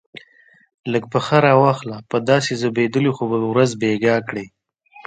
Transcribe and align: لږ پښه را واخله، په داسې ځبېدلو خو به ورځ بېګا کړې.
لږ 0.91 1.03
پښه 1.13 1.37
را 1.45 1.53
واخله، 1.61 1.97
په 2.09 2.17
داسې 2.29 2.51
ځبېدلو 2.61 3.11
خو 3.17 3.23
به 3.29 3.37
ورځ 3.51 3.69
بېګا 3.81 4.15
کړې. 4.27 4.45